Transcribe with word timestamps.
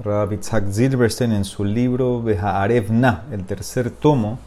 Rabbi 0.00 0.36
Itzhak 0.36 0.70
Zilberstein 0.70 1.32
en 1.32 1.44
su 1.44 1.64
libro 1.64 2.22
Beha'arev 2.22 2.92
Na, 2.92 3.24
el 3.32 3.44
tercer 3.44 3.90
tomo, 3.90 4.38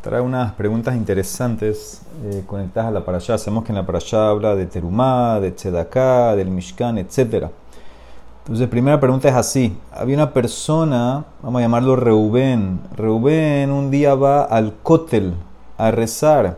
trae 0.00 0.20
unas 0.20 0.54
preguntas 0.54 0.96
interesantes 0.96 2.02
eh, 2.24 2.42
conectadas 2.48 2.88
a 2.88 2.90
la 2.90 3.04
parashá. 3.04 3.38
Sabemos 3.38 3.62
que 3.62 3.70
en 3.70 3.76
la 3.76 3.86
parashá 3.86 4.28
habla 4.28 4.56
de 4.56 4.66
Terumá, 4.66 5.38
de 5.38 5.52
Tzedaká, 5.52 6.34
del 6.34 6.50
Mishkan, 6.50 6.98
etc. 6.98 7.46
Entonces, 8.40 8.68
primera 8.68 8.98
pregunta 8.98 9.28
es 9.28 9.36
así. 9.36 9.78
Había 9.92 10.16
una 10.16 10.32
persona, 10.32 11.26
vamos 11.42 11.60
a 11.60 11.62
llamarlo 11.62 11.94
Reubén. 11.94 12.80
Reubén 12.96 13.70
un 13.70 13.92
día 13.92 14.16
va 14.16 14.42
al 14.42 14.74
cótel 14.82 15.34
a 15.78 15.92
rezar 15.92 16.56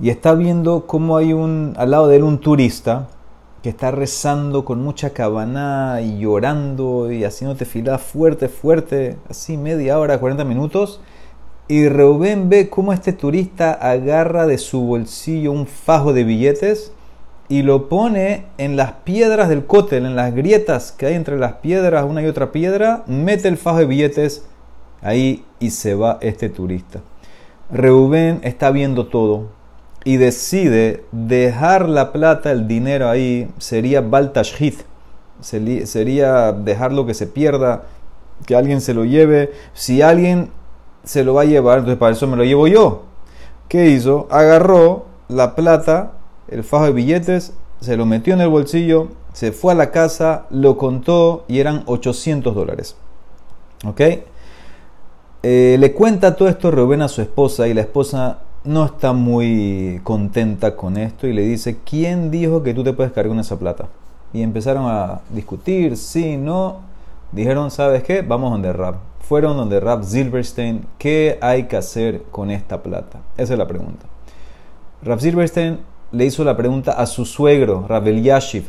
y 0.00 0.08
está 0.08 0.32
viendo 0.32 0.86
cómo 0.86 1.18
hay 1.18 1.34
un, 1.34 1.74
al 1.76 1.90
lado 1.90 2.08
de 2.08 2.16
él 2.16 2.22
un 2.22 2.38
turista 2.38 3.08
que 3.66 3.70
está 3.70 3.90
rezando 3.90 4.64
con 4.64 4.80
mucha 4.80 5.10
cabana 5.10 5.98
y 6.00 6.20
llorando 6.20 7.10
y 7.10 7.24
haciéndote 7.24 7.64
fila 7.64 7.98
fuerte, 7.98 8.48
fuerte, 8.48 9.16
así 9.28 9.56
media 9.56 9.98
hora, 9.98 10.20
40 10.20 10.44
minutos. 10.44 11.00
Y 11.66 11.88
Reuben 11.88 12.48
ve 12.48 12.68
cómo 12.68 12.92
este 12.92 13.12
turista 13.12 13.72
agarra 13.72 14.46
de 14.46 14.58
su 14.58 14.82
bolsillo 14.82 15.50
un 15.50 15.66
fajo 15.66 16.12
de 16.12 16.22
billetes 16.22 16.92
y 17.48 17.62
lo 17.62 17.88
pone 17.88 18.44
en 18.56 18.76
las 18.76 18.92
piedras 19.02 19.48
del 19.48 19.66
cótel, 19.66 20.06
en 20.06 20.14
las 20.14 20.32
grietas 20.32 20.92
que 20.92 21.06
hay 21.06 21.14
entre 21.14 21.36
las 21.36 21.54
piedras, 21.54 22.04
una 22.04 22.22
y 22.22 22.26
otra 22.26 22.52
piedra, 22.52 23.02
mete 23.08 23.48
el 23.48 23.56
fajo 23.56 23.78
de 23.78 23.86
billetes 23.86 24.46
ahí 25.02 25.44
y 25.58 25.70
se 25.70 25.96
va 25.96 26.18
este 26.20 26.50
turista. 26.50 27.00
Reuben 27.72 28.38
está 28.44 28.70
viendo 28.70 29.08
todo, 29.08 29.48
y 30.06 30.18
decide 30.18 31.02
dejar 31.10 31.88
la 31.88 32.12
plata, 32.12 32.52
el 32.52 32.68
dinero 32.68 33.10
ahí, 33.10 33.50
sería 33.58 34.00
baltashhit, 34.00 34.82
sería 35.40 36.52
dejarlo 36.52 37.06
que 37.06 37.12
se 37.12 37.26
pierda, 37.26 37.82
que 38.46 38.54
alguien 38.54 38.80
se 38.80 38.94
lo 38.94 39.04
lleve. 39.04 39.50
Si 39.74 40.02
alguien 40.02 40.50
se 41.02 41.24
lo 41.24 41.34
va 41.34 41.42
a 41.42 41.44
llevar, 41.46 41.78
entonces 41.78 41.98
para 41.98 42.12
eso 42.12 42.28
me 42.28 42.36
lo 42.36 42.44
llevo 42.44 42.68
yo. 42.68 43.02
¿Qué 43.68 43.90
hizo? 43.90 44.28
Agarró 44.30 45.06
la 45.26 45.56
plata, 45.56 46.12
el 46.46 46.62
fajo 46.62 46.84
de 46.84 46.92
billetes, 46.92 47.54
se 47.80 47.96
lo 47.96 48.06
metió 48.06 48.32
en 48.32 48.42
el 48.42 48.48
bolsillo, 48.48 49.08
se 49.32 49.50
fue 49.50 49.72
a 49.72 49.76
la 49.76 49.90
casa, 49.90 50.46
lo 50.50 50.78
contó 50.78 51.44
y 51.48 51.58
eran 51.58 51.82
800 51.86 52.54
dólares. 52.54 52.94
¿Ok? 53.84 54.00
Eh, 55.42 55.76
le 55.80 55.92
cuenta 55.94 56.36
todo 56.36 56.48
esto 56.48 56.70
Rubén 56.70 57.02
a 57.02 57.08
su 57.08 57.22
esposa 57.22 57.66
y 57.66 57.74
la 57.74 57.80
esposa 57.80 58.45
no 58.66 58.84
está 58.84 59.12
muy 59.12 60.00
contenta 60.02 60.76
con 60.76 60.96
esto 60.96 61.26
y 61.26 61.32
le 61.32 61.42
dice, 61.42 61.78
¿quién 61.84 62.30
dijo 62.30 62.62
que 62.62 62.74
tú 62.74 62.82
te 62.84 62.92
puedes 62.92 63.12
cargar 63.12 63.30
con 63.30 63.40
esa 63.40 63.58
plata? 63.58 63.86
Y 64.32 64.42
empezaron 64.42 64.86
a 64.86 65.20
discutir, 65.30 65.96
sí, 65.96 66.36
no. 66.36 66.80
Dijeron, 67.32 67.70
¿sabes 67.70 68.02
qué? 68.02 68.22
Vamos 68.22 68.50
donde 68.50 68.72
Rap. 68.72 68.96
Fueron 69.20 69.56
donde 69.56 69.80
Rap 69.80 70.02
Silverstein, 70.02 70.86
¿qué 70.98 71.38
hay 71.40 71.64
que 71.64 71.76
hacer 71.76 72.22
con 72.30 72.50
esta 72.50 72.82
plata? 72.82 73.20
Esa 73.36 73.54
es 73.54 73.58
la 73.58 73.66
pregunta. 73.66 74.06
Rap 75.02 75.20
Silverstein 75.20 75.78
le 76.12 76.24
hizo 76.24 76.44
la 76.44 76.56
pregunta 76.56 76.92
a 76.92 77.06
su 77.06 77.24
suegro, 77.24 77.86
Rabel 77.88 78.22
Yashiv. 78.22 78.64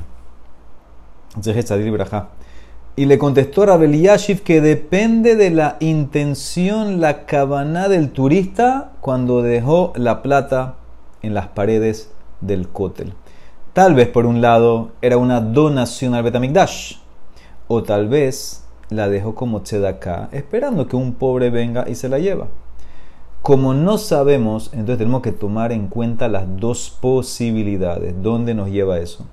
Y 2.99 3.05
le 3.05 3.19
contestó 3.19 3.67
Rabel 3.67 4.01
Yashiv 4.01 4.41
que 4.41 4.59
depende 4.59 5.35
de 5.35 5.51
la 5.51 5.77
intención, 5.79 6.99
la 6.99 7.27
cabana 7.27 7.89
del 7.89 8.09
turista 8.09 8.93
cuando 9.01 9.43
dejó 9.43 9.93
la 9.95 10.23
plata 10.23 10.77
en 11.21 11.35
las 11.35 11.47
paredes 11.47 12.11
del 12.41 12.67
cótel. 12.67 13.13
Tal 13.73 13.93
vez 13.93 14.07
por 14.07 14.25
un 14.25 14.41
lado 14.41 14.93
era 15.03 15.17
una 15.17 15.41
donación 15.41 16.15
al 16.15 16.23
Betamigdash, 16.23 16.95
o 17.67 17.83
tal 17.83 18.07
vez 18.07 18.65
la 18.89 19.07
dejó 19.09 19.35
como 19.35 19.61
tzedaká, 19.61 20.29
esperando 20.31 20.87
que 20.87 20.95
un 20.95 21.13
pobre 21.13 21.51
venga 21.51 21.87
y 21.87 21.93
se 21.93 22.09
la 22.09 22.17
lleva. 22.17 22.47
Como 23.43 23.75
no 23.75 23.99
sabemos, 23.99 24.71
entonces 24.73 24.97
tenemos 24.97 25.21
que 25.21 25.33
tomar 25.33 25.71
en 25.71 25.87
cuenta 25.87 26.27
las 26.29 26.45
dos 26.57 26.97
posibilidades. 26.99 28.15
¿Dónde 28.23 28.55
nos 28.55 28.69
lleva 28.69 28.97
eso? 28.97 29.27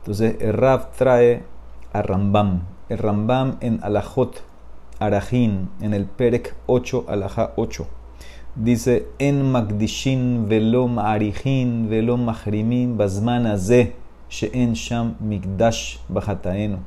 Entonces 0.00 0.36
Raf 0.54 0.98
trae 0.98 1.44
a 1.92 2.02
Rambam 2.02 2.62
el 2.90 2.98
Rambam 2.98 3.56
en 3.60 3.78
Alajot 3.82 4.42
Arajin, 4.98 5.70
en 5.80 5.94
el 5.94 6.06
Perek 6.06 6.56
8, 6.66 7.06
Alajá 7.08 7.52
8. 7.56 7.86
Dice, 8.56 9.06
en 9.20 9.50
Magdishin 9.52 10.48
velom 10.48 10.98
arijin 10.98 11.88
velom 11.88 12.24
mahrimin 12.24 12.98
bazmana 12.98 13.56
ze 13.56 13.94
she'en 14.28 14.74
sham 14.74 15.14
mikdash 15.20 15.98
bajataenu. 16.08 16.78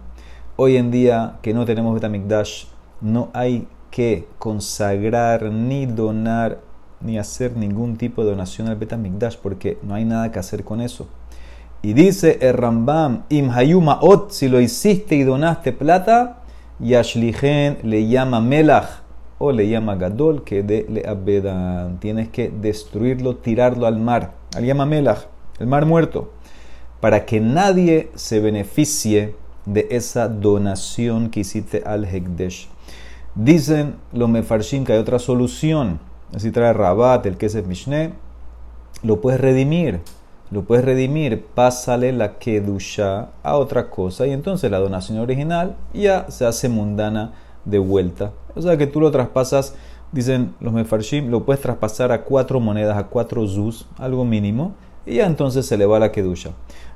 Hoy 0.58 0.76
en 0.76 0.92
día 0.92 1.40
que 1.42 1.54
no 1.54 1.64
tenemos 1.64 1.94
Betamikdash, 1.94 2.66
no 3.00 3.30
hay 3.34 3.66
que 3.92 4.28
consagrar 4.40 5.44
ni 5.44 5.86
donar 5.86 6.60
ni 7.00 7.18
hacer 7.18 7.56
ningún 7.56 7.96
tipo 7.96 8.24
de 8.24 8.32
donación 8.32 8.68
al 8.68 8.76
Betamikdash 8.76 9.38
porque 9.38 9.78
no 9.84 9.96
hay 9.96 10.04
nada 10.04 10.34
que 10.34 10.40
hacer 10.40 10.66
con 10.66 10.82
eso. 10.82 11.08
Y 11.86 11.92
dice 11.92 12.38
el 12.40 12.54
Rambam, 12.54 13.24
ot, 14.00 14.32
si 14.32 14.48
lo 14.48 14.62
hiciste 14.62 15.16
y 15.16 15.24
donaste 15.24 15.74
plata, 15.74 16.38
Yashlichen 16.80 17.80
le 17.84 18.08
llama 18.08 18.40
Melach 18.40 19.02
o 19.38 19.52
le 19.52 19.68
llama 19.68 19.96
Gadol, 19.96 20.46
que 20.46 20.64
de 20.64 20.86
le 20.88 21.06
abedan. 21.06 22.00
Tienes 22.00 22.30
que 22.30 22.50
destruirlo, 22.50 23.36
tirarlo 23.36 23.86
al 23.86 23.98
mar. 23.98 24.32
Al 24.56 24.64
llama 24.64 24.86
Melach, 24.86 25.26
el 25.60 25.68
mar 25.68 25.86
muerto, 25.86 26.32
para 27.02 27.26
que 27.26 27.42
nadie 27.42 28.10
se 28.16 28.40
beneficie 28.40 29.36
de 29.66 29.90
esa 29.92 30.30
donación 30.30 31.32
que 31.32 31.42
hiciste 31.42 31.84
al 31.86 32.06
Hekdesh. 32.06 32.70
Dicen 33.36 33.96
los 34.14 34.30
mefarshim 34.30 34.86
que 34.86 34.94
hay 34.94 35.00
otra 35.00 35.20
solución. 35.20 36.00
Así 36.34 36.50
trae 36.50 36.72
Rabat, 36.72 37.26
el 37.26 37.36
que 37.36 37.48
es 37.48 37.68
Mishneh, 37.68 38.14
lo 39.04 39.20
puedes 39.20 39.42
redimir 39.42 40.00
lo 40.54 40.64
puedes 40.64 40.86
redimir, 40.86 41.44
pásale 41.56 42.12
la 42.12 42.38
kedusha 42.38 43.30
a 43.42 43.58
otra 43.58 43.90
cosa 43.90 44.28
y 44.28 44.32
entonces 44.32 44.70
la 44.70 44.78
donación 44.78 45.18
original 45.18 45.76
ya 45.94 46.30
se 46.30 46.46
hace 46.46 46.70
mundana 46.70 47.34
de 47.66 47.80
vuelta. 47.80 48.34
O 48.56 48.62
sea 48.62 48.78
que 48.78 48.86
tú 48.86 49.02
lo 49.02 49.10
traspasas, 49.10 49.74
dicen 50.12 50.54
los 50.60 50.72
mefarshim, 50.72 51.32
lo 51.32 51.44
puedes 51.44 51.62
traspasar 51.62 52.12
a 52.12 52.22
cuatro 52.22 52.60
monedas, 52.60 52.98
a 52.98 53.08
cuatro 53.08 53.48
zuz, 53.48 53.88
algo 53.98 54.26
mínimo, 54.26 54.76
y 55.08 55.16
ya 55.16 55.26
entonces 55.26 55.66
se 55.66 55.76
le 55.76 55.88
va 55.88 55.98
la 55.98 56.12
kedusha. 56.12 56.52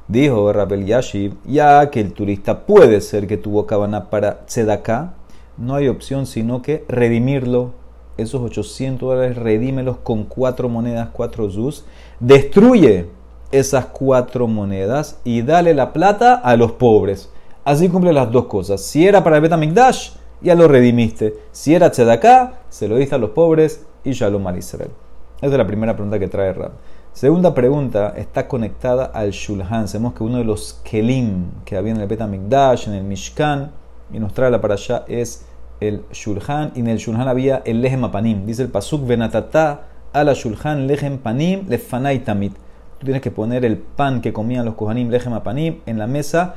Dijo 0.07 0.53
Rabel 0.53 0.85
Yashib, 0.85 1.33
ya 1.43 1.89
que 1.89 1.99
el 1.99 2.13
turista 2.13 2.65
puede 2.67 3.01
ser 3.01 3.25
que 3.25 3.37
tuvo 3.37 3.65
cabana 3.65 4.11
para 4.11 4.45
tzedakah, 4.45 5.15
no 5.57 5.73
hay 5.73 5.87
opción 5.87 6.27
sino 6.27 6.61
que 6.61 6.85
redimirlo. 6.87 7.71
Esos 8.17 8.41
800 8.41 9.09
dólares, 9.09 9.37
redímelos 9.37 9.97
con 9.97 10.23
cuatro 10.23 10.69
monedas, 10.69 11.09
cuatro 11.13 11.49
zuz. 11.51 11.85
Destruye 12.19 13.16
esas 13.51 13.85
cuatro 13.87 14.47
monedas 14.47 15.19
y 15.23 15.41
dale 15.41 15.73
la 15.73 15.93
plata 15.93 16.35
a 16.35 16.55
los 16.55 16.73
pobres. 16.73 17.31
Así 17.63 17.89
cumple 17.89 18.13
las 18.13 18.31
dos 18.31 18.45
cosas. 18.45 18.81
Si 18.81 19.05
era 19.05 19.23
para 19.23 19.37
el 19.37 19.41
Betamikdash, 19.41 20.11
ya 20.41 20.55
lo 20.55 20.67
redimiste. 20.67 21.35
Si 21.51 21.73
era 21.73 21.91
Tzedaká, 21.91 22.61
se 22.69 22.87
lo 22.87 22.97
diste 22.97 23.15
a 23.15 23.17
los 23.17 23.31
pobres 23.31 23.85
y 24.03 24.11
Shalom 24.11 24.45
al 24.47 24.57
Israel. 24.57 24.91
Esa 25.37 25.51
es 25.51 25.57
la 25.57 25.67
primera 25.67 25.93
pregunta 25.93 26.19
que 26.19 26.27
trae 26.27 26.53
Rab. 26.53 26.71
Segunda 27.13 27.53
pregunta 27.53 28.13
está 28.15 28.47
conectada 28.47 29.05
al 29.05 29.31
Shulhan. 29.31 29.87
Sabemos 29.87 30.13
que 30.13 30.23
uno 30.23 30.37
de 30.37 30.43
los 30.43 30.79
Kelim 30.83 31.63
que 31.65 31.75
había 31.75 31.91
en 31.91 32.01
el 32.01 32.07
Betamikdash, 32.07 32.87
en 32.87 32.93
el 32.93 33.03
Mishkan, 33.03 33.71
y 34.13 34.19
nos 34.19 34.33
trae 34.33 34.51
la 34.51 34.61
para 34.61 34.75
allá, 34.75 35.03
es 35.07 35.45
el 35.79 36.03
Shulhan. 36.11 36.73
Y 36.75 36.79
en 36.81 36.87
el 36.87 36.97
Shulhan 36.99 37.27
había 37.27 37.61
el 37.65 37.81
Lehem 37.81 38.03
Apanim. 38.03 38.45
Dice 38.45 38.61
el 38.61 38.69
Pasuk 38.69 39.05
Venatata 39.05 39.87
a 40.13 40.23
la 40.23 40.33
Shulhan 40.33 40.87
Lehem 40.87 41.17
Panim 41.17 41.67
Lefanai 41.67 42.23
Tamit 42.23 42.53
tú 42.99 43.05
tienes 43.05 43.21
que 43.21 43.31
poner 43.31 43.65
el 43.65 43.77
pan 43.77 44.21
que 44.21 44.33
comían 44.33 44.65
los 44.65 44.75
kohanim, 44.75 45.09
lechem 45.09 45.39
panim, 45.41 45.79
en 45.85 45.97
la 45.97 46.07
mesa 46.07 46.55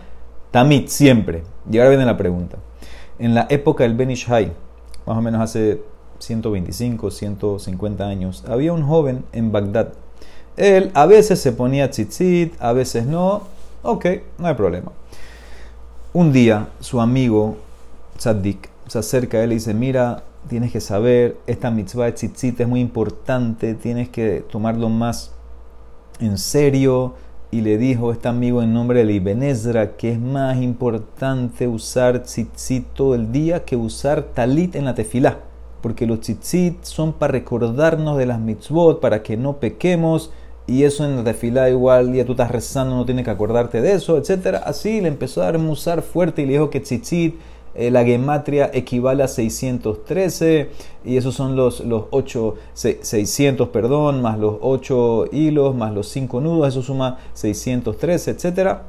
tamit, 0.50 0.88
siempre. 0.88 1.42
Y 1.70 1.78
ahora 1.78 1.90
viene 1.90 2.04
la 2.04 2.16
pregunta. 2.16 2.58
En 3.18 3.34
la 3.34 3.46
época 3.50 3.84
del 3.84 3.94
Ben 3.94 4.10
Ishai, 4.10 4.52
más 5.06 5.16
o 5.16 5.20
menos 5.22 5.40
hace 5.40 5.82
125, 6.18 7.10
150 7.10 8.06
años, 8.06 8.44
había 8.48 8.72
un 8.72 8.82
joven 8.82 9.24
en 9.32 9.52
Bagdad. 9.52 9.92
Él 10.56 10.90
a 10.94 11.06
veces 11.06 11.40
se 11.40 11.52
ponía 11.52 11.90
tzitzit, 11.90 12.54
a 12.60 12.72
veces 12.72 13.06
no. 13.06 13.42
Ok, 13.82 14.06
no 14.38 14.48
hay 14.48 14.54
problema. 14.54 14.92
Un 16.12 16.32
día 16.32 16.68
su 16.80 17.00
amigo 17.00 17.56
Tzaddik 18.18 18.68
se 18.86 18.98
acerca 18.98 19.38
a 19.38 19.44
él 19.44 19.52
y 19.52 19.54
dice, 19.56 19.72
mira, 19.72 20.24
tienes 20.48 20.72
que 20.72 20.80
saber, 20.80 21.36
esta 21.46 21.70
mitzvah 21.70 22.06
de 22.06 22.12
tzitzit 22.12 22.60
es 22.60 22.68
muy 22.68 22.80
importante, 22.80 23.74
tienes 23.74 24.08
que 24.08 24.44
tomarlo 24.50 24.88
más 24.88 25.32
en 26.20 26.38
serio 26.38 27.14
y 27.50 27.62
le 27.62 27.78
dijo 27.78 28.12
este 28.12 28.28
amigo 28.28 28.62
en 28.62 28.72
nombre 28.72 29.04
de 29.04 29.12
Ibenezra 29.12 29.96
que 29.96 30.12
es 30.12 30.20
más 30.20 30.58
importante 30.58 31.66
usar 31.66 32.22
tzitzit 32.22 32.86
todo 32.94 33.14
el 33.16 33.32
día 33.32 33.64
que 33.64 33.76
usar 33.76 34.22
talit 34.22 34.76
en 34.76 34.84
la 34.84 34.94
tefilá. 34.94 35.38
Porque 35.80 36.06
los 36.06 36.20
tzitzit 36.20 36.84
son 36.84 37.12
para 37.12 37.32
recordarnos 37.32 38.18
de 38.18 38.26
las 38.26 38.38
mitzvot, 38.38 39.00
para 39.00 39.22
que 39.22 39.36
no 39.36 39.56
pequemos. 39.56 40.30
Y 40.66 40.84
eso 40.84 41.04
en 41.04 41.16
la 41.16 41.24
tefilá 41.24 41.68
igual, 41.70 42.12
ya 42.12 42.24
tú 42.24 42.32
estás 42.32 42.50
rezando, 42.50 42.94
no 42.94 43.04
tienes 43.04 43.24
que 43.24 43.30
acordarte 43.32 43.80
de 43.80 43.94
eso, 43.94 44.16
etc. 44.16 44.58
Así 44.64 45.00
le 45.00 45.08
empezó 45.08 45.42
a 45.42 45.46
dar 45.46 45.58
musar 45.58 46.02
fuerte 46.02 46.42
y 46.42 46.46
le 46.46 46.52
dijo 46.52 46.70
que 46.70 46.80
tzitzit 46.80 47.34
eh, 47.74 47.90
la 47.90 48.04
gematria 48.04 48.70
equivale 48.72 49.22
a 49.22 49.28
613 49.28 50.70
y 51.04 51.16
esos 51.16 51.34
son 51.34 51.56
los, 51.56 51.80
los 51.80 52.04
8, 52.10 52.54
600, 52.74 53.68
perdón, 53.68 54.22
más 54.22 54.38
los 54.38 54.56
8 54.60 55.26
hilos, 55.32 55.74
más 55.74 55.92
los 55.92 56.08
5 56.08 56.40
nudos, 56.40 56.68
eso 56.68 56.82
suma 56.82 57.18
613, 57.34 58.32
etcétera. 58.32 58.82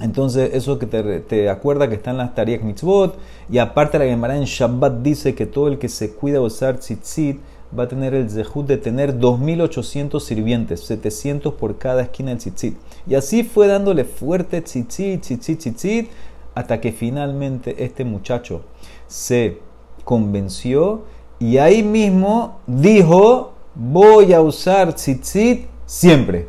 Entonces, 0.00 0.50
eso 0.54 0.78
que 0.78 0.86
te, 0.86 1.20
te, 1.20 1.48
acuerda 1.48 1.88
que 1.88 1.96
está 1.96 2.12
en 2.12 2.18
las 2.18 2.34
Tariq 2.34 2.62
Mitzvot. 2.62 3.16
Y 3.50 3.58
aparte, 3.58 3.98
la 3.98 4.04
Gemara 4.04 4.36
en 4.36 4.44
Shabbat 4.44 5.02
dice 5.02 5.34
que 5.34 5.44
todo 5.44 5.66
el 5.66 5.78
que 5.78 5.88
se 5.88 6.12
cuida 6.12 6.40
usar 6.40 6.78
tzitzit 6.78 7.40
va 7.76 7.84
a 7.84 7.88
tener 7.88 8.14
el 8.14 8.30
zehut 8.30 8.66
de 8.66 8.78
tener 8.78 9.18
2.800 9.18 10.20
sirvientes, 10.20 10.80
700 10.80 11.54
por 11.54 11.78
cada 11.78 12.02
esquina 12.02 12.30
del 12.30 12.38
tzitzit. 12.38 12.76
Y 13.06 13.14
así 13.14 13.42
fue 13.42 13.66
dándole 13.66 14.04
fuerte 14.04 14.62
tzitzit, 14.62 15.20
tzitzit, 15.20 15.58
tzitzit, 15.58 16.10
hasta 16.58 16.80
que 16.80 16.90
finalmente 16.90 17.84
este 17.84 18.04
muchacho 18.04 18.62
se 19.06 19.60
convenció 20.02 21.04
y 21.38 21.58
ahí 21.58 21.84
mismo 21.84 22.58
dijo: 22.66 23.52
Voy 23.76 24.32
a 24.32 24.40
usar 24.40 24.92
tzitzit 24.92 25.68
siempre. 25.86 26.48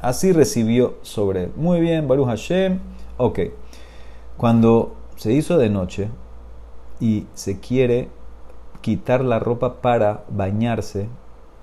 Así 0.00 0.32
recibió 0.32 0.96
sobre 1.02 1.44
él. 1.44 1.52
Muy 1.54 1.80
bien, 1.80 2.08
Baruch 2.08 2.26
Hashem. 2.26 2.80
Ok. 3.16 3.38
Cuando 4.36 4.96
se 5.14 5.32
hizo 5.32 5.56
de 5.56 5.70
noche 5.70 6.08
y 6.98 7.28
se 7.34 7.60
quiere 7.60 8.08
quitar 8.80 9.24
la 9.24 9.38
ropa 9.38 9.80
para 9.80 10.24
bañarse, 10.30 11.06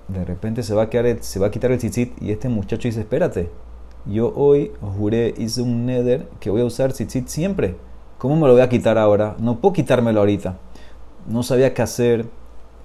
de 0.08 0.24
repente 0.24 0.64
se 0.64 0.74
va 0.74 0.84
a, 0.84 0.90
se 1.20 1.40
va 1.42 1.48
a 1.48 1.52
quitar 1.52 1.72
el 1.74 1.78
tzitzit 1.78 2.22
y 2.22 2.32
este 2.32 2.48
muchacho 2.48 2.88
dice, 2.88 3.02
espérate, 3.02 3.50
yo 4.06 4.34
hoy 4.36 4.72
juré, 4.98 5.34
hice 5.38 5.62
un 5.62 5.86
nether 5.86 6.28
que 6.40 6.50
voy 6.50 6.62
a 6.62 6.66
usar 6.66 6.92
tzitzit 6.92 7.28
siempre. 7.28 7.76
¿Cómo 8.18 8.36
me 8.36 8.48
lo 8.48 8.54
voy 8.54 8.62
a 8.62 8.70
quitar 8.70 8.98
ahora? 8.98 9.36
No 9.40 9.60
puedo 9.60 9.74
quitármelo 9.74 10.20
ahorita. 10.20 10.58
No 11.28 11.44
sabía 11.44 11.74
qué 11.74 11.82
hacer. 11.82 12.26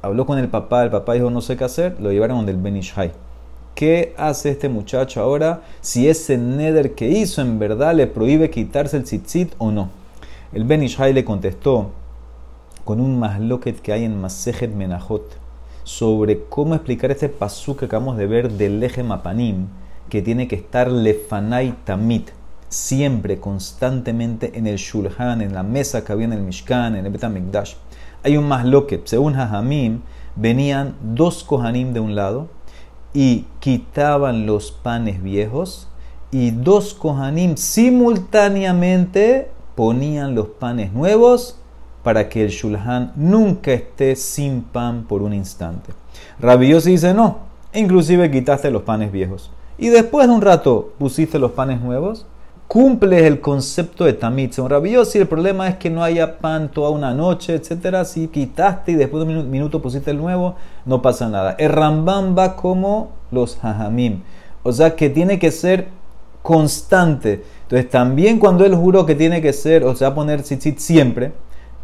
Habló 0.02 0.26
con 0.26 0.38
el 0.38 0.48
papá, 0.48 0.84
el 0.84 0.90
papá 0.90 1.14
dijo 1.14 1.30
no 1.30 1.40
sé 1.40 1.56
qué 1.56 1.64
hacer, 1.64 1.96
lo 2.00 2.12
llevaron 2.12 2.38
donde 2.38 2.52
el 2.52 2.58
Benishai. 2.58 3.12
¿Qué 3.74 4.14
hace 4.16 4.50
este 4.50 4.68
muchacho 4.68 5.20
ahora 5.20 5.62
si 5.80 6.08
ese 6.08 6.38
nether 6.38 6.94
que 6.94 7.08
hizo 7.08 7.42
en 7.42 7.58
verdad 7.58 7.94
le 7.94 8.06
prohíbe 8.06 8.50
quitarse 8.50 8.96
el 8.96 9.04
tzitzit 9.04 9.54
o 9.58 9.70
no? 9.70 9.90
El 10.52 10.64
Benishai 10.64 11.12
le 11.12 11.24
contestó 11.24 11.90
con 12.84 13.00
un 13.00 13.18
masloquet 13.18 13.80
que 13.80 13.92
hay 13.92 14.04
en 14.04 14.20
Masejet 14.20 14.72
Menachot 14.72 15.38
sobre 15.82 16.44
cómo 16.48 16.74
explicar 16.74 17.10
este 17.10 17.28
pasú 17.28 17.76
que 17.76 17.86
acabamos 17.86 18.16
de 18.16 18.26
ver 18.26 18.50
del 18.52 18.82
eje 18.82 19.02
Mapanim, 19.02 19.66
que 20.08 20.22
tiene 20.22 20.48
que 20.48 20.56
estar 20.56 20.90
lefanai 20.90 21.74
tamit, 21.84 22.30
siempre, 22.68 23.38
constantemente 23.38 24.52
en 24.54 24.66
el 24.66 24.76
shulhan, 24.76 25.40
en 25.40 25.54
la 25.54 25.62
mesa 25.62 26.04
que 26.04 26.12
había 26.12 26.26
en 26.26 26.32
el 26.32 26.42
Mishkan, 26.42 26.96
en 26.96 27.06
el 27.06 27.12
Betamikdash. 27.12 27.74
Hay 28.22 28.36
un 28.36 28.48
masloquet, 28.48 29.06
según 29.06 29.34
Hajamim, 29.34 30.00
venían 30.34 30.96
dos 31.00 31.44
kohanim 31.44 31.92
de 31.92 32.00
un 32.00 32.14
lado 32.14 32.48
y 33.14 33.46
quitaban 33.60 34.46
los 34.46 34.72
panes 34.72 35.22
viejos 35.22 35.88
y 36.30 36.50
dos 36.50 36.92
kohanim 36.92 37.56
simultáneamente 37.56 39.50
ponían 39.74 40.34
los 40.34 40.48
panes 40.48 40.92
nuevos 40.92 41.58
para 42.02 42.28
que 42.28 42.44
el 42.44 42.50
shulhan 42.50 43.12
nunca 43.16 43.72
esté 43.72 44.16
sin 44.16 44.62
pan 44.62 45.04
por 45.04 45.22
un 45.22 45.32
instante. 45.32 45.92
Rabbi 46.40 46.72
dice 46.74 47.14
no, 47.14 47.38
inclusive 47.72 48.30
quitaste 48.30 48.70
los 48.70 48.82
panes 48.82 49.10
viejos 49.10 49.50
y 49.78 49.88
después 49.88 50.26
de 50.26 50.34
un 50.34 50.42
rato 50.42 50.92
pusiste 50.98 51.38
los 51.38 51.52
panes 51.52 51.80
nuevos, 51.80 52.26
cumples 52.68 53.22
el 53.22 53.40
concepto 53.40 54.04
de 54.04 54.14
tamit. 54.14 54.52
Según 54.52 54.70
Rabbi 54.70 54.94
el 54.94 55.28
problema 55.28 55.68
es 55.68 55.76
que 55.76 55.90
no 55.90 56.02
haya 56.02 56.38
pan 56.38 56.70
toda 56.70 56.90
una 56.90 57.14
noche, 57.14 57.54
etcétera. 57.54 58.04
Si 58.04 58.28
quitaste 58.28 58.92
y 58.92 58.94
después 58.94 59.26
de 59.26 59.38
un 59.38 59.50
minuto 59.50 59.82
pusiste 59.82 60.10
el 60.10 60.18
nuevo, 60.18 60.56
no 60.84 61.02
pasa 61.02 61.28
nada. 61.28 61.54
El 61.58 61.70
Rambam 61.70 62.36
va 62.36 62.56
como 62.56 63.10
los 63.30 63.62
hajamim. 63.62 64.22
O 64.62 64.72
sea 64.72 64.96
que 64.96 65.10
tiene 65.10 65.38
que 65.38 65.50
ser 65.50 65.88
constante. 66.42 67.44
Entonces 67.62 67.90
también 67.90 68.38
cuando 68.38 68.64
él 68.64 68.74
juró 68.74 69.06
que 69.06 69.14
tiene 69.14 69.40
que 69.42 69.52
ser, 69.52 69.84
o 69.84 69.94
sea, 69.94 70.14
poner 70.14 70.42
tzitzit 70.42 70.78
siempre, 70.78 71.32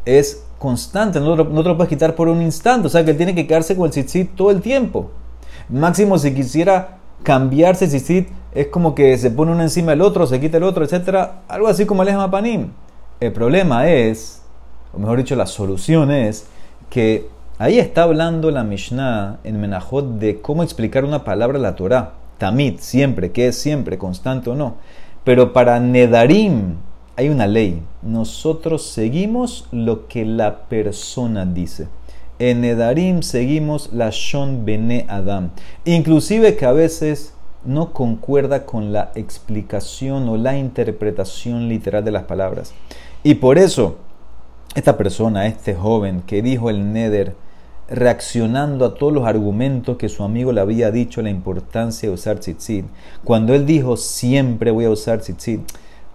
es 0.05 0.45
constante. 0.59 1.21
No, 1.21 1.37
no 1.37 1.63
te 1.63 1.69
lo 1.69 1.77
puedes 1.77 1.89
quitar 1.89 2.15
por 2.15 2.29
un 2.29 2.41
instante. 2.43 2.87
O 2.87 2.91
sea 2.91 3.05
que 3.05 3.15
tiene 3.15 3.35
que 3.35 3.47
quedarse 3.47 3.77
con 3.77 3.87
el 3.87 3.91
tzitzit 3.91 4.35
todo 4.35 4.51
el 4.51 4.63
tiempo. 4.63 5.11
Máximo 5.69 6.19
si 6.19 6.35
quisiera 6.35 6.99
cambiarse 7.23 7.87
tzitzit 7.87 8.29
es 8.55 8.67
como 8.69 8.95
que 8.95 9.17
se 9.17 9.31
pone 9.31 9.53
uno 9.53 9.63
encima 9.63 9.93
del 9.93 10.03
otro, 10.03 10.27
se 10.27 10.41
quita 10.41 10.59
el 10.59 10.65
otro, 10.65 10.85
etc. 10.85 11.31
Algo 11.49 11.69
así 11.69 11.87
como 11.87 12.03
el 12.03 12.31
Panim. 12.31 12.71
El 13.21 13.33
problema 13.33 13.89
es, 13.89 14.43
o 14.93 14.99
mejor 14.99 15.19
dicho, 15.19 15.37
la 15.37 15.47
solución 15.47 16.11
es 16.11 16.47
que 16.91 17.29
ahí 17.59 17.79
está 17.79 18.03
hablando 18.03 18.51
la 18.51 18.65
Mishnah 18.65 19.39
en 19.45 19.61
Menajot 19.61 20.19
de 20.19 20.41
cómo 20.41 20.63
explicar 20.63 21.05
una 21.05 21.25
palabra 21.25 21.57
en 21.57 21.63
la 21.63 21.77
Torah. 21.77 22.15
Tamit, 22.39 22.81
siempre, 22.81 23.31
que 23.31 23.49
es 23.49 23.57
siempre, 23.57 23.99
constante 23.99 24.51
o 24.51 24.55
no. 24.55 24.75
Pero 25.25 25.53
para 25.53 25.79
Nedarim 25.79 26.77
hay 27.17 27.29
una 27.29 27.47
ley. 27.47 27.83
Nosotros 28.03 28.83
seguimos 28.87 29.69
lo 29.71 30.09
que 30.09 30.25
la 30.25 30.65
persona 30.65 31.47
dice. 31.47 31.87
En 32.39 32.63
Nedarim 32.63 33.23
seguimos 33.23 33.93
la 33.93 34.11
Shon 34.11 34.65
Bene 34.65 35.07
Adam. 35.09 35.51
Inclusive 35.85 36.57
que 36.57 36.65
a 36.65 36.73
veces 36.73 37.35
no 37.65 37.93
concuerda 37.93 38.65
con 38.65 38.93
la 38.93 39.13
explicación 39.15 40.29
o 40.29 40.37
la 40.37 40.59
interpretación 40.59 41.69
literal 41.69 42.05
de 42.05 42.11
las 42.11 42.25
palabras. 42.25 42.73
Y 43.23 43.35
por 43.35 43.59
eso, 43.59 43.97
esta 44.75 44.97
persona, 44.97 45.47
este 45.47 45.75
joven 45.75 46.23
que 46.27 46.43
dijo 46.43 46.71
el 46.71 46.93
Neder, 46.93 47.35
reaccionando 47.89 48.87
a 48.87 48.95
todos 48.95 49.13
los 49.13 49.27
argumentos 49.27 49.99
que 49.99 50.09
su 50.09 50.25
amigo 50.25 50.53
le 50.53 50.63
había 50.63 50.91
dicho 50.91 51.21
la 51.21 51.31
importancia 51.31 52.09
de 52.09 52.15
usar 52.15 52.39
tzitzit, 52.39 52.87
cuando 53.23 53.55
él 53.55 53.67
dijo 53.67 53.97
siempre 53.97 54.71
voy 54.71 54.87
a 54.87 54.91
usar 54.91 55.21
tzitzit, 55.21 55.61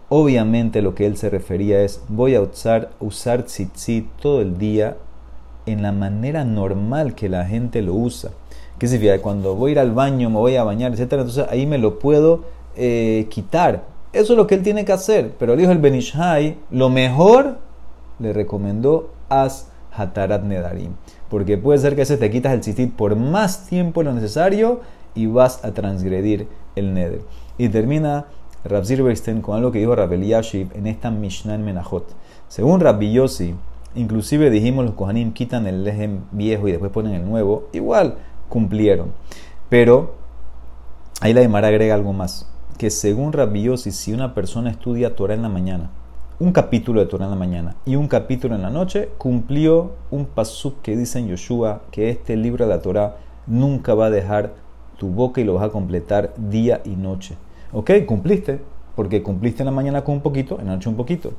obviamente 0.09 0.81
lo 0.81 0.95
que 0.95 1.05
él 1.05 1.17
se 1.17 1.29
refería 1.29 1.81
es 1.81 2.01
voy 2.09 2.35
a 2.35 2.41
usar, 2.41 2.89
usar 2.99 3.43
tzitzit 3.43 4.07
todo 4.19 4.41
el 4.41 4.57
día 4.57 4.97
en 5.67 5.83
la 5.83 5.91
manera 5.91 6.43
normal 6.43 7.13
que 7.13 7.29
la 7.29 7.45
gente 7.45 7.81
lo 7.81 7.93
usa. 7.93 8.31
¿Qué 8.79 8.87
significa? 8.87 9.21
Cuando 9.21 9.55
voy 9.55 9.69
a 9.69 9.71
ir 9.73 9.79
al 9.79 9.91
baño, 9.91 10.29
me 10.29 10.37
voy 10.37 10.55
a 10.55 10.63
bañar, 10.63 10.93
etcétera, 10.93 11.23
entonces 11.23 11.45
ahí 11.49 11.65
me 11.65 11.77
lo 11.77 11.99
puedo 11.99 12.45
eh, 12.75 13.27
quitar. 13.29 13.83
Eso 14.13 14.33
es 14.33 14.37
lo 14.37 14.47
que 14.47 14.55
él 14.55 14.63
tiene 14.63 14.85
que 14.85 14.93
hacer. 14.93 15.33
Pero 15.37 15.55
dijo 15.55 15.71
el 15.71 15.79
Benishai, 15.79 16.57
lo 16.71 16.89
mejor 16.89 17.57
le 18.19 18.33
recomendó 18.33 19.11
haz 19.29 19.69
Hatarat 19.91 20.43
Nedarim. 20.43 20.93
Porque 21.29 21.57
puede 21.57 21.79
ser 21.79 21.95
que 21.95 22.05
se 22.05 22.17
te 22.17 22.31
quitas 22.31 22.53
el 22.53 22.61
tzitzit 22.61 22.93
por 22.93 23.15
más 23.15 23.67
tiempo 23.67 24.03
lo 24.03 24.13
necesario 24.13 24.81
y 25.15 25.25
vas 25.25 25.63
a 25.65 25.73
transgredir 25.73 26.47
el 26.75 26.93
Neder. 26.93 27.21
Y 27.57 27.69
termina 27.69 28.27
Rab 28.63 28.85
Zilberstein 28.85 29.41
con 29.41 29.57
algo 29.57 29.71
que 29.71 29.79
dijo 29.79 29.95
Rab 29.95 30.13
Eliashib 30.13 30.69
en 30.75 30.87
esta 30.87 31.11
Mishnah 31.11 31.55
en 31.55 31.65
Menachot. 31.65 32.05
Según 32.47 32.79
Rabbi 32.79 33.11
Yossi, 33.11 33.55
inclusive 33.95 34.49
dijimos 34.49 34.85
los 34.85 34.95
Kohanim 34.95 35.33
quitan 35.33 35.67
el 35.67 35.83
lejem 35.83 36.21
viejo 36.31 36.67
y 36.67 36.71
después 36.71 36.91
ponen 36.91 37.13
el 37.13 37.25
nuevo. 37.25 37.67
Igual, 37.73 38.15
cumplieron. 38.49 39.11
Pero 39.69 40.15
ahí 41.21 41.33
la 41.33 41.41
Gemara 41.41 41.67
agrega 41.67 41.95
algo 41.95 42.13
más, 42.13 42.49
que 42.77 42.89
según 42.89 43.33
Rabbi 43.33 43.75
si 43.77 44.13
una 44.13 44.33
persona 44.33 44.69
estudia 44.69 45.15
Torah 45.15 45.33
en 45.33 45.41
la 45.41 45.49
mañana, 45.49 45.89
un 46.39 46.51
capítulo 46.51 46.99
de 46.99 47.07
Torah 47.07 47.25
en 47.25 47.31
la 47.31 47.37
mañana 47.37 47.75
y 47.85 47.95
un 47.95 48.07
capítulo 48.07 48.55
en 48.55 48.61
la 48.61 48.69
noche, 48.69 49.09
cumplió 49.17 49.93
un 50.11 50.25
pasuk 50.25 50.81
que 50.81 50.95
dice 50.95 51.17
en 51.19 51.27
Yoshua 51.29 51.81
que 51.89 52.09
este 52.09 52.35
libro 52.35 52.65
de 52.65 52.69
la 52.69 52.81
Torah 52.81 53.17
nunca 53.47 53.95
va 53.95 54.05
a 54.05 54.09
dejar 54.11 54.53
tu 54.97 55.07
boca 55.09 55.41
y 55.41 55.43
lo 55.43 55.55
vas 55.55 55.63
a 55.63 55.69
completar 55.69 56.33
día 56.37 56.81
y 56.85 56.95
noche. 56.95 57.37
¿Ok? 57.71 57.91
Cumpliste, 58.05 58.61
porque 58.95 59.23
cumpliste 59.23 59.63
en 59.63 59.65
la 59.65 59.71
mañana 59.71 60.03
con 60.03 60.15
un 60.15 60.21
poquito, 60.21 60.59
en 60.59 60.67
la 60.67 60.73
noche 60.73 60.89
un 60.89 60.95
poquito. 60.95 61.33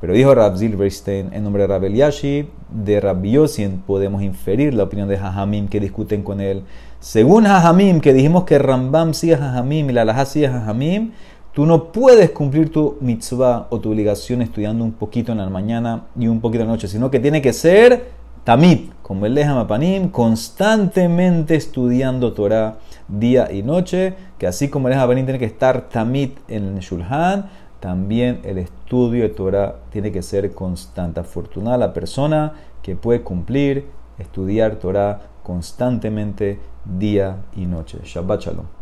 Pero 0.00 0.12
dijo 0.12 0.32
Rab 0.34 0.56
Zilberstein 0.56 1.30
en 1.32 1.42
nombre 1.42 1.62
de 1.62 1.68
Rab 1.68 1.84
Eliashi, 1.84 2.48
de 2.70 3.00
Rab 3.00 3.24
Yosin, 3.24 3.82
podemos 3.84 4.22
inferir 4.22 4.72
la 4.72 4.84
opinión 4.84 5.08
de 5.08 5.18
Jajamim 5.18 5.66
que 5.66 5.80
discuten 5.80 6.22
con 6.22 6.40
él. 6.40 6.62
Según 7.00 7.44
Jajamim, 7.44 8.00
que 8.00 8.12
dijimos 8.12 8.44
que 8.44 8.58
Rambam 8.58 9.12
sigue 9.12 9.36
Jajamim 9.36 9.90
y 9.90 9.92
la 9.92 10.04
Laja 10.04 10.24
sigue 10.24 10.48
Jajamim, 10.48 11.10
tú 11.52 11.66
no 11.66 11.90
puedes 11.90 12.30
cumplir 12.30 12.70
tu 12.70 12.96
mitzvah 13.00 13.66
o 13.70 13.80
tu 13.80 13.90
obligación 13.90 14.40
estudiando 14.40 14.84
un 14.84 14.92
poquito 14.92 15.32
en 15.32 15.38
la 15.38 15.50
mañana 15.50 16.04
y 16.16 16.28
un 16.28 16.40
poquito 16.40 16.62
en 16.62 16.68
la 16.68 16.74
noche, 16.74 16.86
sino 16.86 17.10
que 17.10 17.18
tiene 17.18 17.42
que 17.42 17.52
ser 17.52 18.18
tamit, 18.44 18.92
como 19.02 19.26
el 19.26 19.34
de 19.34 19.44
Mapanim, 19.44 20.10
constantemente 20.10 21.56
estudiando 21.56 22.32
Torah 22.32 22.78
día 23.08 23.50
y 23.52 23.62
noche, 23.62 24.14
que 24.38 24.46
así 24.46 24.68
como 24.68 24.88
el 24.88 24.96
Mapanim 24.96 25.24
tiene 25.26 25.40
que 25.40 25.44
estar 25.44 25.88
tamit 25.88 26.38
en 26.48 26.78
Shulhan, 26.78 27.50
también 27.80 28.40
el 28.44 28.58
estudio 28.58 29.22
de 29.22 29.28
Torah 29.28 29.76
tiene 29.90 30.10
que 30.10 30.22
ser 30.22 30.52
constante. 30.52 31.20
Afortunada 31.20 31.78
la 31.78 31.92
persona 31.92 32.54
que 32.82 32.96
puede 32.96 33.22
cumplir, 33.22 33.86
estudiar 34.18 34.76
Torah 34.76 35.20
constantemente 35.42 36.58
día 36.84 37.44
y 37.54 37.66
noche. 37.66 37.98
Shabbat 38.04 38.40
Shalom. 38.42 38.77